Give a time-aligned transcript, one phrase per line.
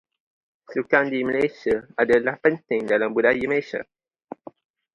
[0.71, 3.81] Sukan di Malaysia adalah penting dalam budaya Malaysia.